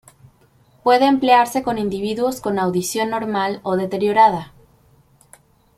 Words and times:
Puede 0.81 1.05
emplearse 1.05 1.61
con 1.61 1.77
individuos 1.77 2.41
con 2.41 2.57
audición 2.57 3.11
normal 3.11 3.59
o 3.61 3.77
deteriorada. 3.77 4.51